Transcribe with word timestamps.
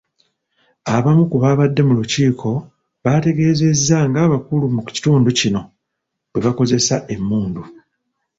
Abamu 0.95 1.23
ku 1.31 1.35
baabadde 1.43 1.81
mu 1.87 1.93
lukiiko 1.99 2.49
bategeezezza 3.03 3.97
ng'abakulu 4.09 4.65
mu 4.75 4.81
kitundu 4.87 5.29
kino, 5.39 5.61
bwe 6.31 6.39
bakozesa 6.45 6.95
emmundu. 7.13 7.63